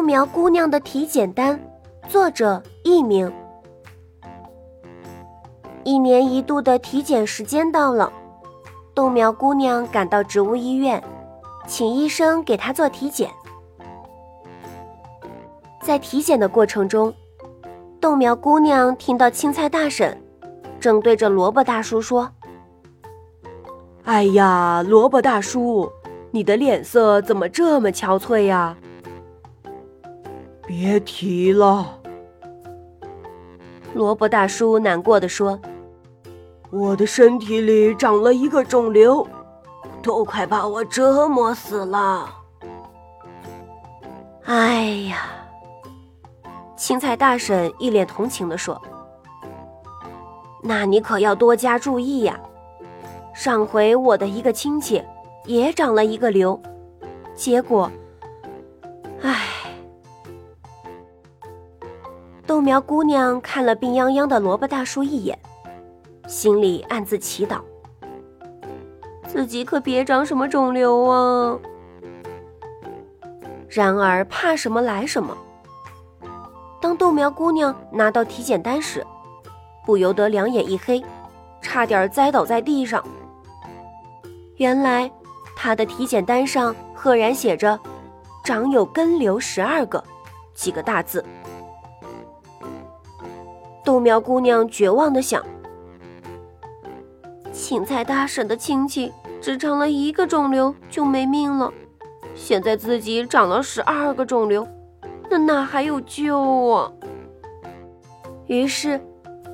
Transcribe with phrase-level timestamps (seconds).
[0.00, 1.60] 豆苗姑娘的体检单，
[2.08, 3.30] 作者佚名。
[5.84, 8.10] 一年一度的体检时间到了，
[8.94, 11.04] 豆苗姑娘赶到植物医院，
[11.66, 13.28] 请医生给她做体检。
[15.82, 17.12] 在体检的过程中，
[18.00, 20.18] 豆苗姑娘听到青菜大婶
[20.80, 22.26] 正对着萝卜大叔说
[24.04, 25.92] ：“哎呀，萝卜大叔，
[26.30, 28.74] 你的脸色怎么这么憔悴呀？”
[30.70, 31.98] 别提了，
[33.92, 35.58] 萝卜大叔难过的说
[36.70, 39.26] ：“我的身体里长了一个肿瘤，
[40.00, 42.32] 都快把我折磨死了。”
[44.46, 45.26] 哎呀，
[46.76, 48.80] 青菜大婶一脸同情的说
[50.62, 52.38] ：“那你可要多加注意呀！
[53.34, 55.02] 上回我的一个亲戚
[55.46, 56.60] 也长了一个瘤，
[57.34, 57.90] 结果……
[62.60, 65.38] 豆苗姑娘看了病殃殃的萝卜大叔一眼，
[66.28, 67.58] 心里暗自祈祷：
[69.26, 71.58] 自己可别长什么肿瘤啊！
[73.66, 75.34] 然而怕什么来什么。
[76.82, 79.02] 当豆苗姑娘拿到体检单时，
[79.86, 81.02] 不由得两眼一黑，
[81.62, 83.02] 差点栽倒在地上。
[84.56, 85.10] 原来
[85.56, 87.80] 她的体检单上赫然写着
[88.44, 90.04] “长有根瘤十二个”
[90.52, 91.24] 几个大字。
[94.00, 95.44] 豆苗姑娘绝望的想
[97.52, 101.70] ：“青菜大婶的亲戚只长了一个肿瘤就没命了，
[102.34, 104.66] 现在自己长了十二个肿瘤，
[105.28, 106.90] 那哪还有救啊？”
[108.48, 108.98] 于是，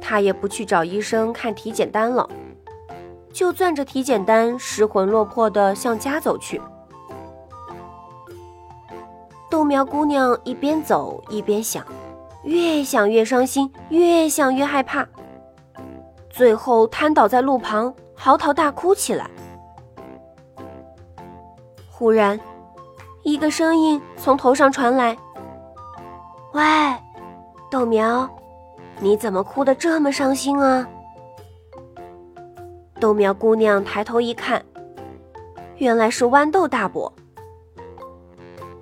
[0.00, 2.30] 她也不去找医生看体检单了，
[3.32, 6.62] 就攥着体检单，失魂落魄的向家走去。
[9.50, 11.84] 豆苗姑娘一边走一边想。
[12.46, 15.04] 越想越伤心，越想越害怕，
[16.30, 19.28] 最后瘫倒在路旁，嚎啕大哭起来。
[21.90, 22.38] 忽然，
[23.24, 25.18] 一个声音从头上传来
[26.54, 26.62] ：“喂，
[27.68, 28.30] 豆苗，
[29.00, 30.88] 你怎么哭得这么伤心啊？”
[33.00, 34.64] 豆苗姑娘抬头一看，
[35.78, 37.12] 原来是豌豆大伯。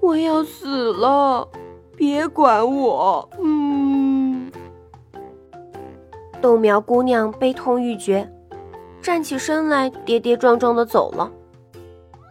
[0.00, 1.48] 我要死了。
[1.96, 4.50] 别管我，嗯。
[6.40, 8.28] 豆苗姑娘悲痛欲绝，
[9.00, 11.30] 站起身来，跌跌撞撞的走了，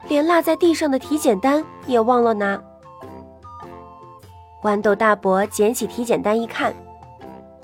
[0.07, 2.61] 连落在地上的体检单也忘了拿。
[4.63, 6.73] 豌豆大伯捡起体检单一看，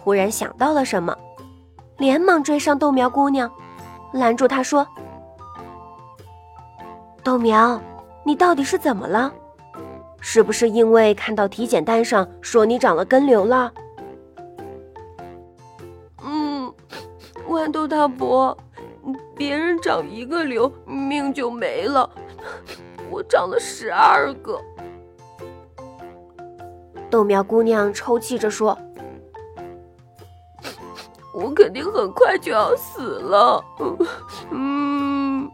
[0.04, 1.16] 忽然想到了什么，
[1.98, 3.52] 连忙追上豆苗姑娘，
[4.14, 4.88] 拦住她说
[7.24, 7.80] ：“豆苗，
[8.24, 9.32] 你到底是怎么了？”
[10.30, 13.72] 是不是因为看到体检单上说你长了根瘤了？
[16.22, 16.70] 嗯，
[17.48, 18.56] 豌豆大伯，
[19.38, 22.10] 别人长一个瘤命就没了，
[23.10, 24.60] 我长了十二个。
[27.10, 28.78] 豆苗姑娘抽泣着说
[31.34, 33.64] ：“我肯定很快就要死了。”
[34.52, 35.50] 嗯，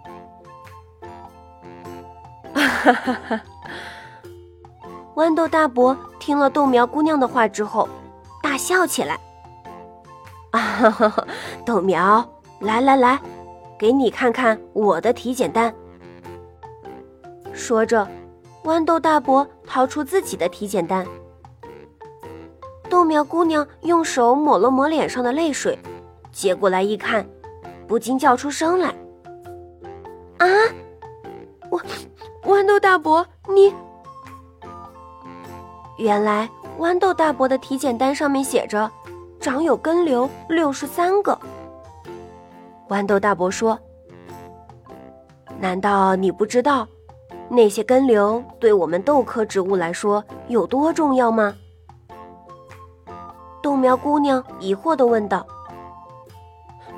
[2.56, 3.42] 哈哈哈。
[5.16, 7.88] 豌豆大伯听了豆苗姑娘的话之后，
[8.42, 9.20] 大笑起来。
[10.52, 11.16] 啊，
[11.66, 12.28] 豆苗，
[12.60, 13.20] 来来来，
[13.78, 15.74] 给你看看我的体检单。
[17.54, 18.08] 说着，
[18.64, 21.06] 豌豆大伯掏出自己的体检单。
[22.90, 25.78] 豆苗姑娘用手抹了抹脸上的泪水，
[26.32, 27.24] 接过来一看，
[27.88, 28.90] 不禁叫出声来
[30.38, 30.48] ：“啊，
[31.70, 31.80] 我，
[32.44, 33.72] 豌豆大伯，你……”
[35.98, 36.50] 原来
[36.80, 38.90] 豌豆大伯的体检单上面写着，
[39.40, 41.38] 长有根瘤六十三个。
[42.90, 43.80] 豌豆大伯说
[45.60, 46.88] ：“难道你不知道，
[47.50, 51.54] 那些根瘤对我们豆科植物来说有多重要吗？”
[53.62, 55.46] 豆苗姑娘疑惑的问道：“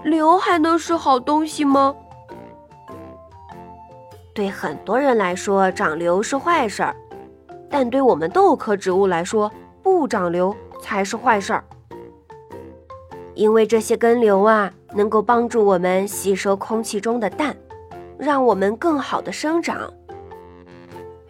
[0.03, 1.93] 瘤还能是好东西吗？”
[4.33, 6.95] 对很多人来说，长瘤是坏事儿。
[7.69, 9.51] 但对我们豆科植物来说，
[9.81, 11.63] 不长瘤才是坏事儿。
[13.33, 17.55] 因为这些根瘤啊，能够帮助我们吸收空气中的氮，
[18.17, 19.91] 让我们更好的生长。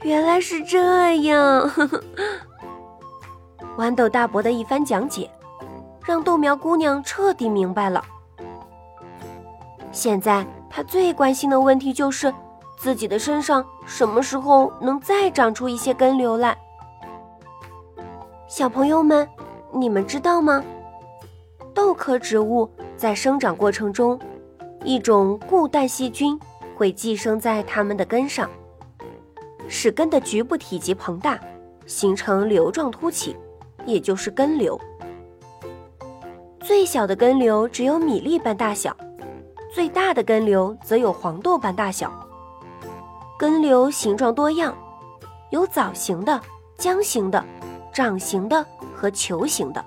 [0.03, 2.03] 原来是这样，呵 呵
[3.77, 5.29] 豌豆大伯的一番讲解，
[6.05, 8.03] 让豆苗姑娘彻底明白了。
[9.91, 12.31] 现在她最关心的问题就是。
[12.77, 16.57] 自己的身上什么时候能再长出一些根瘤来？
[18.47, 19.27] 小朋友们，
[19.73, 20.63] 你们知道吗？
[21.73, 24.19] 豆科植物在生长过程中，
[24.83, 26.39] 一种固氮细菌
[26.75, 28.49] 会寄生在它们的根上，
[29.67, 31.39] 使根的局部体积膨大，
[31.85, 33.35] 形成瘤状凸起，
[33.85, 34.79] 也就是根瘤。
[36.61, 38.95] 最小的根瘤只有米粒般大小，
[39.73, 42.11] 最大的根瘤则有黄豆般大小。
[43.37, 44.73] 根瘤形状多样，
[45.49, 46.39] 有枣形的、
[46.77, 47.43] 浆形的、
[47.93, 48.65] 掌形的
[48.95, 49.83] 和球形的。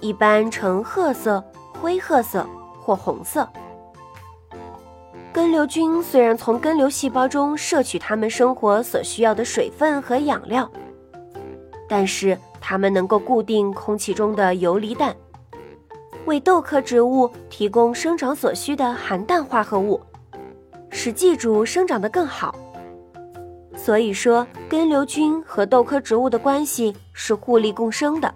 [0.00, 1.42] 一般呈褐色、
[1.80, 2.46] 灰褐色
[2.78, 3.48] 或红色。
[5.32, 10.70] 根瘤菌虽然从根瘤细胞中摄取它们生活所需要的水分和养料，
[11.88, 15.16] 但是它们能够固定空气中的游离氮，
[16.26, 19.98] 为豆科植物提供生长所需的含氮化合物，
[20.90, 22.54] 使寄主生长得更好。
[23.76, 28.34] 所以说，根瘤菌和豆科植物的关系是互利共生的。